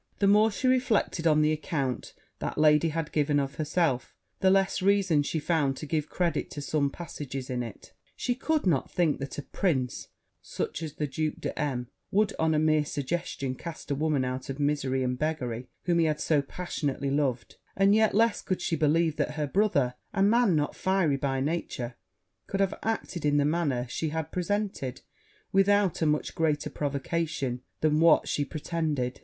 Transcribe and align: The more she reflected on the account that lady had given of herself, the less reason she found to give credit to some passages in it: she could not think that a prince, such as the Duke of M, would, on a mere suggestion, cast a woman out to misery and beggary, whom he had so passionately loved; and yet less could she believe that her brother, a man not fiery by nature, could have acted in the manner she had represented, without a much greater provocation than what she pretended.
The 0.17 0.25
more 0.25 0.49
she 0.49 0.67
reflected 0.67 1.27
on 1.27 1.43
the 1.43 1.51
account 1.51 2.15
that 2.39 2.57
lady 2.57 2.89
had 2.89 3.11
given 3.11 3.39
of 3.39 3.53
herself, 3.57 4.15
the 4.39 4.49
less 4.49 4.81
reason 4.81 5.21
she 5.21 5.37
found 5.39 5.77
to 5.77 5.85
give 5.85 6.09
credit 6.09 6.49
to 6.49 6.59
some 6.61 6.89
passages 6.89 7.51
in 7.51 7.61
it: 7.61 7.93
she 8.15 8.33
could 8.33 8.65
not 8.65 8.89
think 8.89 9.19
that 9.19 9.37
a 9.37 9.43
prince, 9.43 10.07
such 10.41 10.81
as 10.81 10.93
the 10.93 11.05
Duke 11.05 11.45
of 11.45 11.53
M, 11.55 11.87
would, 12.09 12.33
on 12.39 12.55
a 12.55 12.57
mere 12.57 12.83
suggestion, 12.83 13.53
cast 13.53 13.91
a 13.91 13.95
woman 13.95 14.25
out 14.25 14.41
to 14.41 14.59
misery 14.59 15.03
and 15.03 15.19
beggary, 15.19 15.67
whom 15.83 15.99
he 15.99 16.05
had 16.05 16.19
so 16.19 16.41
passionately 16.41 17.11
loved; 17.11 17.57
and 17.77 17.93
yet 17.93 18.15
less 18.15 18.41
could 18.41 18.59
she 18.59 18.75
believe 18.75 19.17
that 19.17 19.35
her 19.35 19.45
brother, 19.45 19.93
a 20.15 20.23
man 20.23 20.55
not 20.55 20.75
fiery 20.75 21.15
by 21.15 21.39
nature, 21.39 21.93
could 22.47 22.59
have 22.59 22.73
acted 22.81 23.23
in 23.23 23.37
the 23.37 23.45
manner 23.45 23.85
she 23.87 24.09
had 24.09 24.23
represented, 24.25 25.01
without 25.51 26.01
a 26.01 26.07
much 26.07 26.33
greater 26.33 26.71
provocation 26.71 27.61
than 27.81 27.99
what 27.99 28.27
she 28.27 28.43
pretended. 28.43 29.19